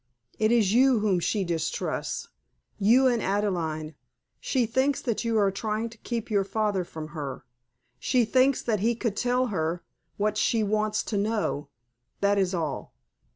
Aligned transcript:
It 0.39 0.51
is 0.51 0.73
you 0.73 0.97
whom 0.97 1.19
she 1.19 1.43
distrusts 1.43 2.27
you 2.79 3.05
and 3.05 3.21
Adelaide. 3.21 3.93
She 4.39 4.65
thinks 4.65 4.99
that 4.99 5.23
you 5.23 5.37
are 5.37 5.51
trying 5.51 5.89
to 5.89 5.97
keep 5.99 6.31
your 6.31 6.43
father 6.43 6.83
from 6.83 7.09
her. 7.09 7.45
She 7.99 8.25
thinks 8.25 8.63
that 8.63 8.79
he 8.79 8.95
could 8.95 9.15
tell 9.15 9.45
her 9.53 9.83
what 10.17 10.37
she 10.39 10.63
wants 10.63 11.03
to 11.03 11.17
know. 11.17 11.69
That 12.19 12.39
is 12.39 12.55
all." 12.55 12.95